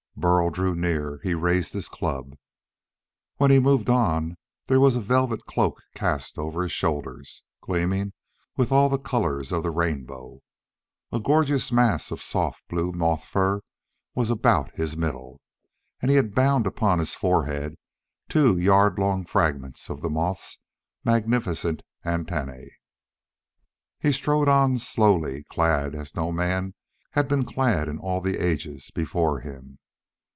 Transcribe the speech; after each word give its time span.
Burl 0.17 0.51
drew 0.51 0.75
near. 0.75 1.19
He 1.23 1.33
raised 1.33 1.73
his 1.73 1.87
club. 1.89 2.35
When 3.37 3.49
he 3.49 3.57
moved 3.57 3.89
on 3.89 4.37
there 4.67 4.79
was 4.79 4.95
a 4.95 4.99
velvet 5.01 5.47
cloak 5.47 5.81
cast 5.95 6.37
over 6.37 6.61
his 6.61 6.71
shoulders, 6.71 7.43
gleaming 7.61 8.13
with 8.55 8.71
all 8.71 8.87
the 8.87 8.99
colors 8.99 9.51
of 9.51 9.63
the 9.63 9.71
rainbows. 9.71 10.41
A 11.11 11.19
gorgeous 11.19 11.71
mass 11.71 12.11
of 12.11 12.21
soft 12.21 12.67
blue 12.67 12.91
moth 12.91 13.23
fur 13.23 13.61
was 14.13 14.29
about 14.29 14.69
his 14.75 14.95
middle, 14.95 15.41
and 16.01 16.11
he 16.11 16.17
had 16.17 16.35
bound 16.35 16.67
upon 16.67 16.99
his 16.99 17.15
forehead 17.15 17.73
two 18.29 18.59
yard 18.59 18.99
long 18.99 19.25
fragments 19.25 19.89
of 19.89 20.01
the 20.01 20.09
moth's 20.09 20.59
magnificent 21.03 21.81
antennae. 22.05 22.69
He 23.97 24.11
strode 24.11 24.47
on 24.49 24.77
slowly, 24.77 25.45
clad 25.49 25.95
as 25.95 26.13
no 26.15 26.31
man 26.31 26.75
had 27.13 27.27
been 27.27 27.43
clad 27.43 27.87
in 27.87 27.97
all 27.97 28.21
the 28.21 28.37
ages 28.37 28.91
before 28.93 29.39
him. 29.39 29.79